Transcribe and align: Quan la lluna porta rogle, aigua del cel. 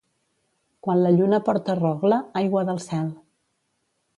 Quan 0.87 1.01
la 1.01 1.11
lluna 1.17 1.39
porta 1.49 1.75
rogle, 1.81 2.19
aigua 2.43 2.65
del 2.71 2.81
cel. 2.87 3.13